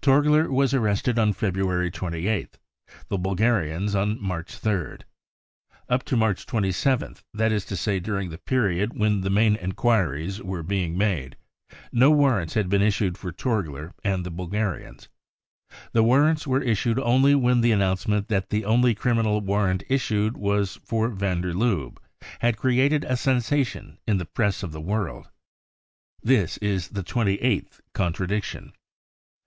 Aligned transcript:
Torgler 0.00 0.50
was 0.50 0.72
arrested 0.72 1.18
on 1.18 1.34
February 1.34 1.90
28th, 1.90 2.52
the 3.08 3.18
Bulgarians 3.18 3.94
on 3.94 4.18
March 4.18 4.58
3rd. 4.58 5.02
Up 5.90 6.02
to 6.04 6.16
March 6.16 6.46
27th, 6.46 7.22
that 7.34 7.52
is 7.52 7.66
to 7.66 7.76
say 7.76 8.00
during 8.00 8.30
the 8.30 8.38
period 8.38 8.96
when 8.98 9.20
the 9.20 9.28
main 9.28 9.56
enquiries 9.56 10.42
were 10.42 10.62
being 10.62 10.94
IIO 10.94 10.96
BROWN 10.96 10.98
BOOK 10.98 10.98
OF 10.98 10.98
THE 10.98 11.04
HITLER 11.04 11.30
TERROR 11.34 11.80
made, 11.82 11.98
no 12.00 12.10
warrants 12.12 12.54
had 12.54 12.68
been 12.70 12.80
issuecf 12.80 13.16
for 13.18 13.30
Torgler 13.32 13.92
and 14.02 14.24
the 14.24 14.30
Bulgarians. 14.30 15.08
The 15.92 16.02
warrants 16.02 16.46
were 16.46 16.62
issued 16.62 16.98
only 16.98 17.34
when 17.34 17.60
the 17.60 17.72
announcement 17.72 18.28
that 18.28 18.48
the 18.48 18.64
only 18.64 18.94
criminal 18.94 19.42
warrant 19.42 19.82
issued 19.90 20.38
was 20.38 20.76
for 20.76 21.10
van 21.10 21.42
der 21.42 21.52
Lubbe 21.52 21.98
had 22.38 22.56
created 22.56 23.04
a 23.04 23.18
sensation 23.18 23.98
in 24.08 24.16
the 24.16 24.24
Press 24.24 24.62
of 24.62 24.72
the 24.72 24.80
world. 24.80 25.28
This 26.22 26.56
is 26.62 26.88
the 26.88 27.02
twenty 27.02 27.34
eighth 27.42 27.82
contradiction. 27.92 28.72